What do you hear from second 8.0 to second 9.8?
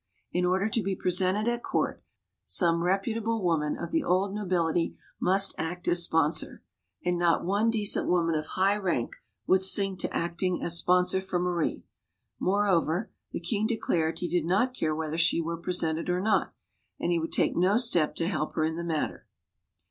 woman of high rank would